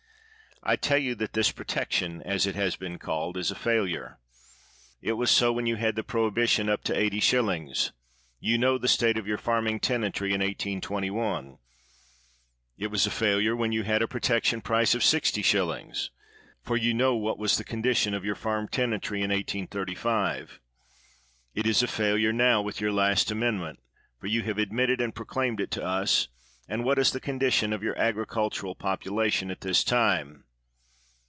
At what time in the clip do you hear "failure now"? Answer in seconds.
21.87-22.61